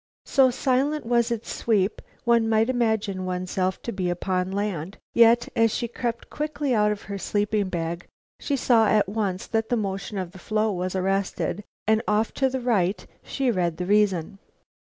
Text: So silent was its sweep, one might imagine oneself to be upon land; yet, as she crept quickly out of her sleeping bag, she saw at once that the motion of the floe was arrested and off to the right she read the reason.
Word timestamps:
So 0.25 0.49
silent 0.49 1.05
was 1.05 1.29
its 1.29 1.53
sweep, 1.53 2.01
one 2.23 2.49
might 2.49 2.71
imagine 2.71 3.23
oneself 3.23 3.79
to 3.83 3.91
be 3.91 4.09
upon 4.09 4.51
land; 4.51 4.97
yet, 5.13 5.47
as 5.55 5.71
she 5.71 5.87
crept 5.87 6.27
quickly 6.31 6.73
out 6.73 6.91
of 6.91 7.03
her 7.03 7.19
sleeping 7.19 7.69
bag, 7.69 8.07
she 8.39 8.55
saw 8.55 8.87
at 8.87 9.07
once 9.07 9.45
that 9.45 9.69
the 9.69 9.77
motion 9.77 10.17
of 10.17 10.31
the 10.31 10.39
floe 10.39 10.71
was 10.71 10.95
arrested 10.95 11.63
and 11.85 12.01
off 12.07 12.33
to 12.33 12.49
the 12.49 12.61
right 12.61 13.05
she 13.21 13.51
read 13.51 13.77
the 13.77 13.85
reason. 13.85 14.39